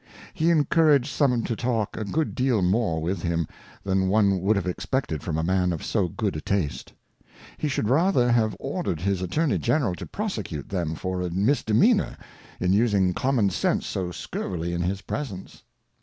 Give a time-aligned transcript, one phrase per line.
[0.33, 3.47] He encouraged some to talk a good deal more with him,
[3.83, 6.93] than one would have expected from a Man of so good a Taste:
[7.59, 12.17] He should rather have order'd his Attorney General to prosecute them for a Misdemeanour,
[12.59, 15.61] in using Common sense so scurvily in his Presence.